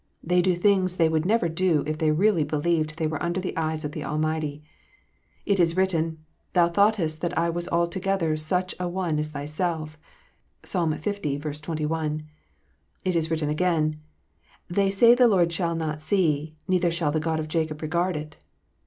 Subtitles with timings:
[0.23, 3.55] They do things they would never do if they really believed they were under the
[3.55, 4.63] eyes of the Almighty.
[5.45, 6.17] It is written,"
[6.53, 9.99] Thou thoughtest that I was altogether such an one as thyself."
[10.63, 11.01] (Psalm 1.
[11.01, 12.23] 21.)
[13.05, 13.99] It is written again,
[14.67, 18.37] "They say the Lord shall not see, neither shall the God of Jacob regard it.